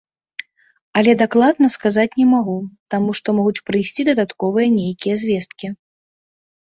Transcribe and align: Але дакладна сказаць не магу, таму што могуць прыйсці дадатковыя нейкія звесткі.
Але 1.01 1.11
дакладна 1.19 1.67
сказаць 1.75 2.07
не 2.21 2.25
магу, 2.33 2.57
таму 2.93 3.09
што 3.21 3.27
могуць 3.41 3.63
прыйсці 3.71 4.01
дадатковыя 4.11 4.67
нейкія 4.81 5.15
звесткі. 5.25 5.67